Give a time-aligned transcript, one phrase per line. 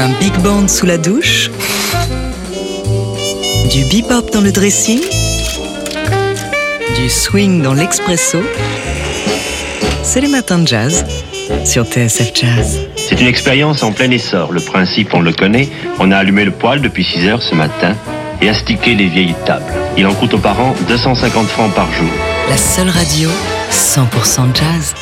[0.00, 1.50] Un big band sous la douche
[3.70, 4.98] Du bebop dans le dressing
[6.96, 8.38] Du swing dans l'expresso
[10.02, 11.04] C'est les matins de jazz
[11.66, 12.78] sur TSF Jazz.
[12.96, 14.52] C'est une expérience en plein essor.
[14.52, 15.68] Le principe, on le connaît.
[15.98, 17.94] On a allumé le poêle depuis 6 heures ce matin
[18.40, 19.70] et astiqué les vieilles tables.
[19.98, 22.08] Il en coûte aux parents 250 francs par jour.
[22.48, 23.28] La seule radio
[23.70, 24.94] 100% jazz.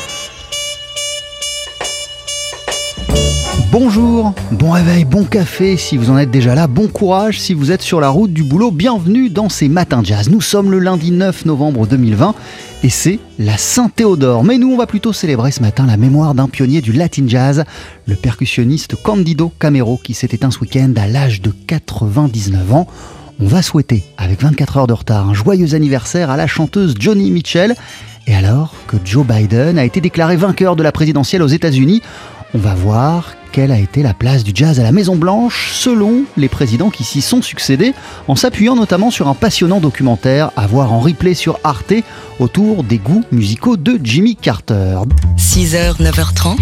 [3.71, 4.08] Bonjour,
[4.51, 7.81] bon réveil, bon café si vous en êtes déjà là, bon courage si vous êtes
[7.81, 10.29] sur la route du boulot, bienvenue dans ces matins jazz.
[10.29, 12.35] Nous sommes le lundi 9 novembre 2020
[12.83, 14.43] et c'est la Saint-Théodore.
[14.43, 17.63] Mais nous on va plutôt célébrer ce matin la mémoire d'un pionnier du latin jazz,
[18.07, 22.87] le percussionniste Candido Camero qui s'est éteint ce week-end à l'âge de 99 ans.
[23.41, 27.31] On va souhaiter, avec 24 heures de retard, un joyeux anniversaire à la chanteuse Johnny
[27.31, 27.75] Mitchell.
[28.27, 32.01] Et alors que Joe Biden a été déclaré vainqueur de la présidentielle aux États-Unis,
[32.53, 36.23] on va voir quelle a été la place du jazz à la Maison Blanche selon
[36.37, 37.93] les présidents qui s'y sont succédés,
[38.27, 41.93] en s'appuyant notamment sur un passionnant documentaire à voir en replay sur Arte
[42.39, 44.99] autour des goûts musicaux de Jimmy Carter.
[45.37, 46.57] 6h, 9h30,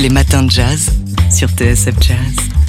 [0.00, 0.90] les matins de jazz
[1.30, 2.63] sur TSF Jazz.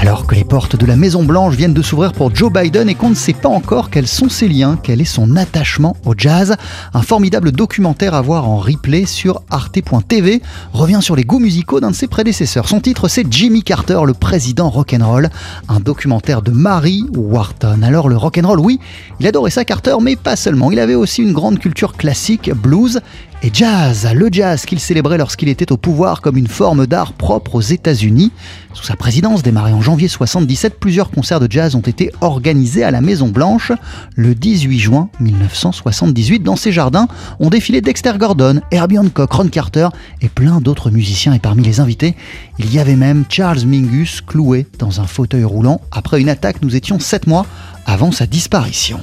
[0.00, 2.94] Alors que les portes de la Maison Blanche viennent de s'ouvrir pour Joe Biden et
[2.94, 6.56] qu'on ne sait pas encore quels sont ses liens, quel est son attachement au jazz,
[6.94, 10.40] un formidable documentaire à voir en replay sur arte.tv
[10.72, 12.66] revient sur les goûts musicaux d'un de ses prédécesseurs.
[12.66, 15.28] Son titre c'est Jimmy Carter, le président rock'n'roll,
[15.68, 17.82] un documentaire de Mary Wharton.
[17.82, 18.80] Alors le rock'n'roll, oui,
[19.20, 20.70] il adorait ça Carter, mais pas seulement.
[20.70, 23.00] Il avait aussi une grande culture classique, blues
[23.42, 27.54] et jazz, le jazz qu'il célébrait lorsqu'il était au pouvoir comme une forme d'art propre
[27.54, 28.32] aux États-Unis.
[28.74, 32.90] Sous sa présidence, démarrée en janvier 77, plusieurs concerts de jazz ont été organisés à
[32.90, 33.72] la Maison Blanche.
[34.14, 39.88] Le 18 juin 1978, dans ses jardins, ont défilé Dexter Gordon, Herbie Hancock, Ron Carter
[40.20, 41.32] et plein d'autres musiciens.
[41.32, 42.16] Et parmi les invités,
[42.58, 45.80] il y avait même Charles Mingus cloué dans un fauteuil roulant.
[45.92, 47.46] Après une attaque, nous étions sept mois
[47.86, 49.00] avant sa disparition.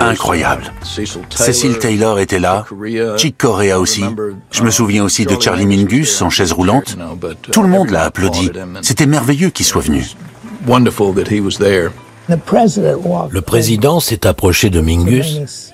[0.00, 0.72] Incroyable.
[1.30, 2.64] Cecil Taylor était là,
[3.16, 4.04] Chick Corea aussi.
[4.50, 6.96] Je me souviens aussi de Charlie Mingus en chaise roulante.
[7.52, 8.50] Tout le monde l'a applaudi.
[8.82, 10.04] C'était merveilleux qu'il soit venu.
[13.30, 15.72] Le président s'est approché de Mingus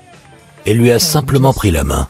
[0.66, 2.08] et lui a simplement pris la main.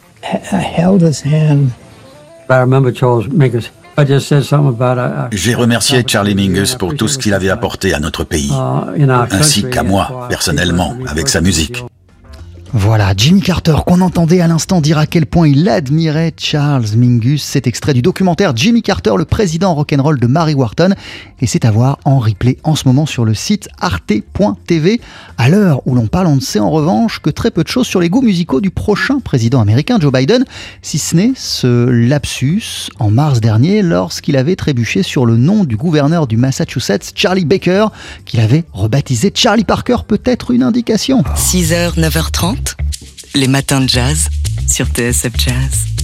[5.31, 8.51] J'ai remercié Charlie Mingus pour tout ce qu'il avait apporté à notre pays,
[9.31, 11.83] ainsi qu'à moi, personnellement, avec sa musique.
[12.77, 17.41] Voilà, Jimmy Carter, qu'on entendait à l'instant dire à quel point il admirait Charles Mingus.
[17.41, 20.93] Cet extrait du documentaire Jimmy Carter, le président rock'n'roll de Mary Wharton.
[21.39, 24.99] Et c'est à voir en replay en ce moment sur le site arte.tv.
[25.37, 27.87] À l'heure où l'on parle, on ne sait en revanche que très peu de choses
[27.87, 30.43] sur les goûts musicaux du prochain président américain, Joe Biden,
[30.81, 35.77] si ce n'est ce lapsus en mars dernier lorsqu'il avait trébuché sur le nom du
[35.77, 37.87] gouverneur du Massachusetts, Charlie Baker,
[38.25, 41.23] qu'il avait rebaptisé Charlie Parker, peut-être une indication.
[41.37, 42.64] 6h, 9h30,
[43.35, 44.29] les matins de jazz
[44.67, 45.94] sur TSF Jazz.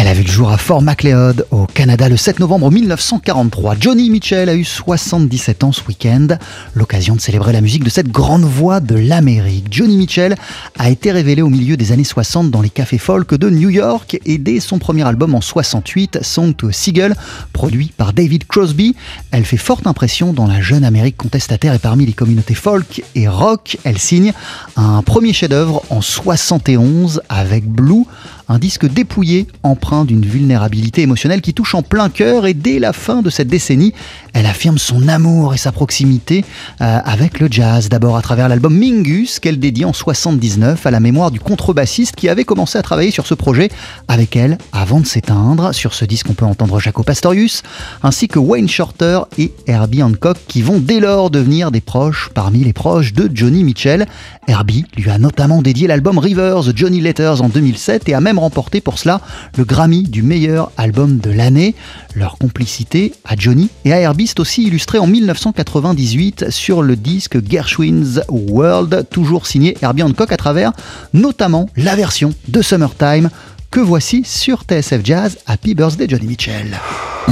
[0.00, 3.74] Elle a vu le jour à Fort Macleod, au Canada, le 7 novembre 1943.
[3.80, 6.28] Johnny Mitchell a eu 77 ans ce week-end,
[6.74, 9.66] l'occasion de célébrer la musique de cette grande voix de l'Amérique.
[9.72, 10.36] Johnny Mitchell
[10.78, 14.20] a été révélé au milieu des années 60 dans les cafés folk de New York
[14.24, 17.16] et dès son premier album en 68, Song to a Seagull,
[17.52, 18.94] produit par David Crosby,
[19.32, 23.26] elle fait forte impression dans la jeune Amérique contestataire et parmi les communautés folk et
[23.26, 23.76] rock.
[23.82, 24.32] Elle signe
[24.76, 28.04] un premier chef-d'œuvre en 71 avec Blue,
[28.48, 32.92] un disque dépouillé, empreint d'une vulnérabilité émotionnelle qui touche en plein cœur et dès la
[32.92, 33.92] fin de cette décennie,
[34.32, 36.44] elle affirme son amour et sa proximité
[36.80, 37.88] euh, avec le jazz.
[37.88, 42.28] D'abord à travers l'album Mingus qu'elle dédie en 79 à la mémoire du contrebassiste qui
[42.28, 43.68] avait commencé à travailler sur ce projet
[44.06, 45.74] avec elle avant de s'éteindre.
[45.74, 47.62] Sur ce disque, on peut entendre Jaco Pastorius
[48.02, 52.64] ainsi que Wayne Shorter et Herbie Hancock qui vont dès lors devenir des proches parmi
[52.64, 54.06] les proches de Johnny Mitchell.
[54.46, 58.80] Herbie lui a notamment dédié l'album Rivers Johnny Letters en 2007 et a même remporté
[58.80, 59.20] pour cela
[59.56, 61.74] le Grammy du meilleur album de l'année.
[62.14, 68.20] Leur complicité à Johnny et à Herbie aussi illustrée en 1998 sur le disque Gershwin's
[68.28, 70.72] World, toujours signé Herbie Hancock à travers
[71.12, 73.30] notamment la version de Summertime
[73.70, 76.76] que voici sur TSF Jazz Happy Birthday Johnny Mitchell.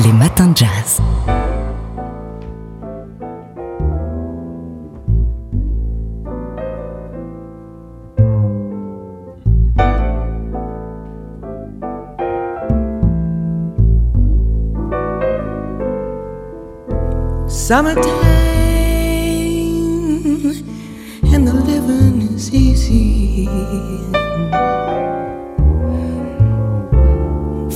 [0.05, 1.36] Les matins de jazz.
[17.67, 18.07] Summertime
[21.35, 23.49] and the living is easy.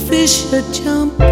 [0.07, 1.27] Fish are jumping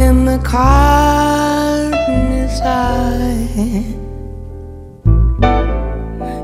[0.00, 3.84] and the garden is high.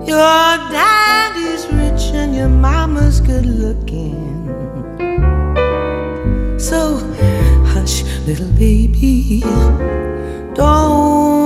[0.06, 4.20] Your daddy's rich and your mama's good looking.
[6.58, 6.98] So
[7.72, 9.42] hush, little baby,
[10.54, 11.43] don't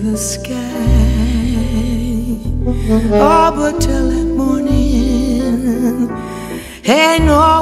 [0.00, 0.54] the sky.
[3.12, 6.08] Oh, but till that morning,
[6.82, 7.59] hey, no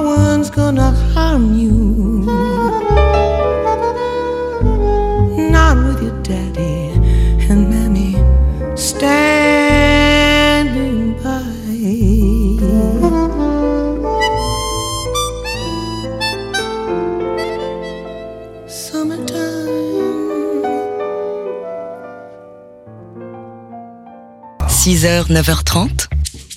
[24.88, 26.09] 6h, 9h30,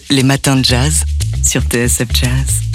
[0.10, 1.04] les matins de jazz
[1.44, 2.71] sur TSF Jazz.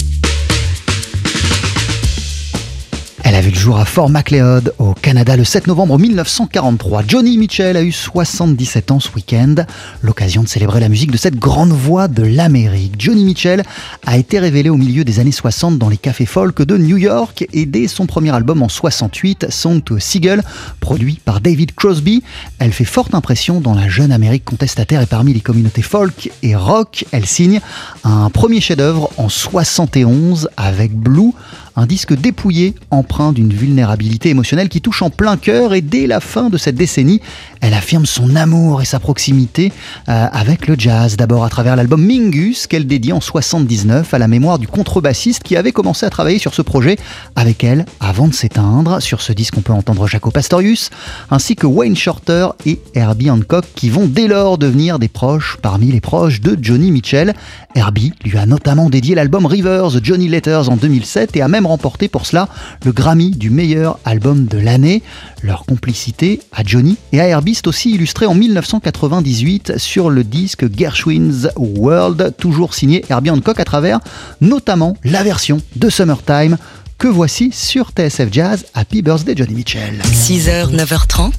[3.37, 7.03] Elle a vu le jour à Fort Macleod, au Canada, le 7 novembre 1943.
[7.07, 9.57] Johnny Mitchell a eu 77 ans ce week-end,
[10.01, 12.95] l'occasion de célébrer la musique de cette grande voix de l'Amérique.
[12.99, 13.63] Johnny Mitchell
[14.07, 17.47] a été révélé au milieu des années 60 dans les cafés folk de New York
[17.53, 20.43] et dès son premier album en 68, Song to a Seagull,
[20.81, 22.23] produit par David Crosby,
[22.59, 26.57] elle fait forte impression dans la jeune Amérique contestataire et parmi les communautés folk et
[26.57, 27.05] rock.
[27.13, 27.61] Elle signe
[28.03, 31.33] un premier chef-d'œuvre en 71 avec Blue,
[31.77, 36.21] un disque dépouillé, empreint d'une vulnérabilité émotionnelle qui touche en plein cœur et dès la
[36.21, 37.21] fin de cette décennie,
[37.61, 39.73] elle affirme son amour et sa proximité
[40.09, 41.17] euh, avec le jazz.
[41.17, 45.57] D'abord à travers l'album Mingus qu'elle dédie en 79 à la mémoire du contrebassiste qui
[45.57, 46.97] avait commencé à travailler sur ce projet
[47.35, 49.01] avec elle avant de s'éteindre.
[49.01, 50.91] Sur ce disque, on peut entendre Jaco Pastorius
[51.31, 55.93] ainsi que Wayne Shorter et Herbie Hancock qui vont dès lors devenir des proches parmi
[55.93, 57.35] les proches de Johnny Mitchell.
[57.75, 62.09] Herbie lui a notamment dédié l'album Rivers Johnny Letters en 2007 et a même remporté
[62.09, 62.49] pour cela
[62.85, 65.03] le Grammy du meilleur album de l'année.
[65.47, 70.67] Leur complicité à Johnny et à Herbie est aussi illustrée en 1998 sur le disque
[70.77, 74.01] Gershwin's World, toujours signé Herbie Hancock à travers
[74.41, 76.59] notamment la version de Summertime
[76.99, 80.03] que voici sur TSF Jazz Happy Birthday Johnny Mitchell.
[80.03, 81.31] 6h, 9h30,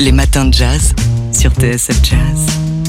[0.00, 0.94] les matins de jazz
[1.32, 2.79] sur TSF Jazz.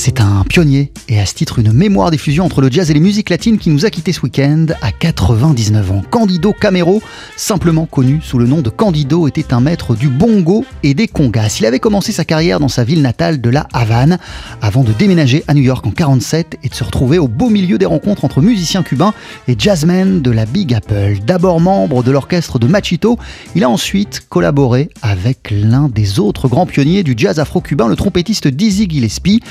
[0.00, 2.94] C'est un pionnier et à ce titre une mémoire des fusions entre le jazz et
[2.94, 6.02] les musiques latines qui nous a quitté ce week-end à 99 ans.
[6.08, 7.02] Candido Camero,
[7.36, 11.56] simplement connu sous le nom de Candido, était un maître du bongo et des congas.
[11.58, 14.18] Il avait commencé sa carrière dans sa ville natale de La Havane
[14.62, 17.76] avant de déménager à New York en 47 et de se retrouver au beau milieu
[17.76, 19.14] des rencontres entre musiciens cubains
[19.48, 21.18] et jazzmen de la Big Apple.
[21.26, 23.18] D'abord membre de l'orchestre de Machito,
[23.56, 28.46] il a ensuite collaboré avec l'un des autres grands pionniers du jazz afro-cubain, le trompettiste
[28.46, 29.42] Dizzy Gillespie.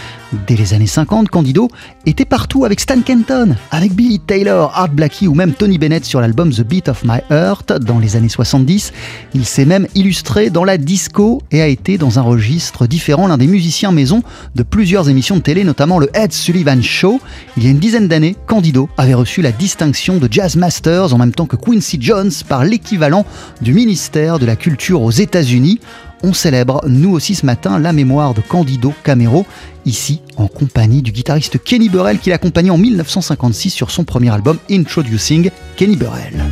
[0.45, 1.69] Dès les années 50, Candido
[2.05, 6.21] était partout avec Stan Kenton, avec Billy Taylor, Art Blackie ou même Tony Bennett sur
[6.21, 8.93] l'album The Beat of My Heart dans les années 70.
[9.33, 13.37] Il s'est même illustré dans la disco et a été dans un registre différent l'un
[13.37, 14.21] des musiciens maison
[14.55, 17.19] de plusieurs émissions de télé, notamment le Ed Sullivan Show.
[17.55, 21.17] Il y a une dizaine d'années, Candido avait reçu la distinction de Jazz Masters en
[21.17, 23.25] même temps que Quincy Jones par l'équivalent
[23.61, 25.79] du ministère de la Culture aux États-Unis
[26.23, 29.45] on célèbre, nous aussi ce matin, la mémoire de Candido Camero,
[29.85, 34.57] ici en compagnie du guitariste Kenny Burrell qui l'accompagnait en 1956 sur son premier album
[34.69, 36.43] Introducing Kenny Burrell.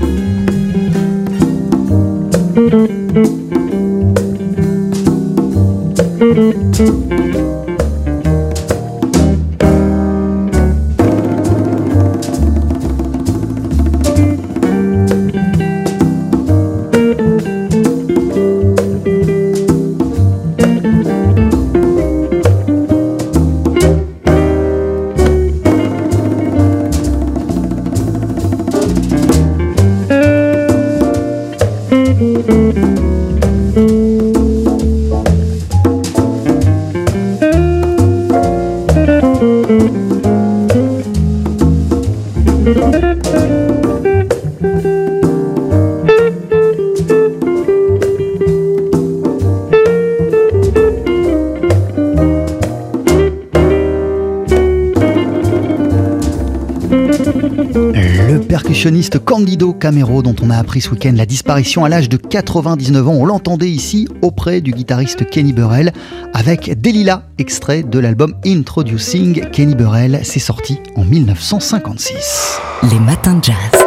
[59.23, 63.13] Candido Camero, dont on a appris ce week-end la disparition à l'âge de 99 ans.
[63.13, 65.91] On l'entendait ici auprès du guitariste Kenny Burrell
[66.33, 70.19] avec Delila, extrait de l'album Introducing Kenny Burrell.
[70.23, 72.59] C'est sorti en 1956.
[72.91, 73.84] Les matins de jazz.